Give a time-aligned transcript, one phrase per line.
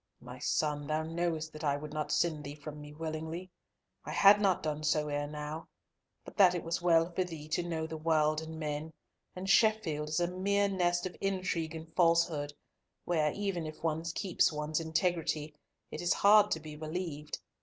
[0.19, 3.51] "My son, thou knowest that I would not send thee from me willingly.
[4.03, 5.67] I had not done so ere now,
[6.25, 8.93] but that it was well for thee to know the world and men,
[9.35, 12.51] and Sheffield is a mere nest of intrigue and falsehood,
[13.05, 15.53] where even if one keeps one's integrity,
[15.91, 17.37] it is hard to be believed.